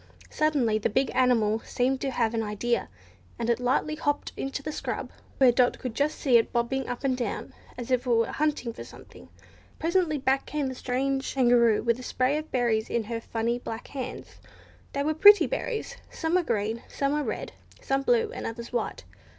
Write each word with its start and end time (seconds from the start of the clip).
Suddenly 0.31 0.79
the 0.79 0.89
big 0.89 1.11
animal 1.13 1.59
seemed 1.59 2.01
to 2.01 2.09
have 2.09 2.33
an 2.33 2.41
idea, 2.41 2.89
and 3.37 3.51
it 3.51 3.59
lightly 3.59 3.93
hopped 3.93 4.31
off 4.31 4.37
into 4.39 4.63
the 4.63 4.71
scrub, 4.71 5.11
where 5.37 5.51
Dot 5.51 5.77
could 5.77 5.93
just 5.93 6.17
see 6.17 6.37
it 6.37 6.51
bobbing 6.51 6.89
up 6.89 7.03
and 7.03 7.15
down 7.15 7.53
as 7.77 7.91
if 7.91 8.07
it 8.07 8.09
were 8.09 8.25
hunting 8.31 8.73
for 8.73 8.83
something. 8.83 9.29
Presently 9.77 10.17
back 10.17 10.47
came 10.47 10.65
the 10.65 10.73
strange 10.73 11.35
Kangaroo 11.35 11.83
with 11.83 11.99
a 11.99 12.01
spray 12.01 12.35
of 12.39 12.49
berries 12.51 12.89
in 12.89 13.03
her 13.03 13.21
funny 13.21 13.59
black 13.59 13.89
hands. 13.89 14.39
They 14.93 15.03
were 15.03 15.13
pretty 15.13 15.45
berries. 15.45 15.97
Some 16.09 16.33
were 16.33 16.41
green, 16.41 16.81
some 16.87 17.13
were 17.13 17.21
red, 17.21 17.51
some 17.79 18.01
blue, 18.01 18.31
and 18.33 18.47
others 18.47 18.73
white. 18.73 19.03